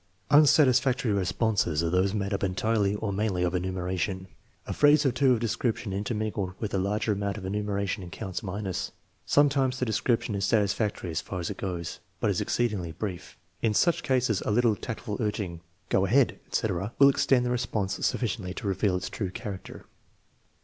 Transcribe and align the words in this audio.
Unsatisfactory 0.31 1.11
responses 1.13 1.83
are 1.83 1.91
those 1.91 2.11
made 2.11 2.33
up 2.33 2.43
entirely 2.43 2.95
or 2.95 3.13
mainly 3.13 3.43
of 3.43 3.53
enumeration. 3.53 4.27
A 4.65 4.73
phrase 4.73 5.05
or 5.05 5.11
two 5.11 5.33
of 5.33 5.39
description 5.39 5.93
intermingled 5.93 6.55
with 6.59 6.73
a 6.73 6.79
larger 6.79 7.11
amount 7.11 7.37
of 7.37 7.45
enumeration 7.45 8.09
counts 8.09 8.41
minus. 8.41 8.93
Sometimes 9.27 9.77
the 9.77 9.85
description 9.85 10.33
is 10.33 10.43
satisfactory 10.43 11.11
as 11.11 11.21
far 11.21 11.39
as 11.39 11.51
it 11.51 11.57
goes, 11.57 11.99
but 12.19 12.31
is 12.31 12.41
exceedingly 12.41 12.93
brief. 12.93 13.37
In 13.61 13.75
such 13.75 14.01
cases 14.01 14.41
a 14.41 14.49
little 14.49 14.75
tactful 14.75 15.17
urging(" 15.19 15.61
Go 15.89 16.05
ahead" 16.07 16.39
etc.) 16.47 16.93
will 16.97 17.09
extend 17.09 17.45
the 17.45 17.51
response 17.51 18.03
sufficiently 18.03 18.55
to 18.55 18.65
reveal 18.67 18.95
its 18.97 19.07
true 19.07 19.29
character. 19.29 19.85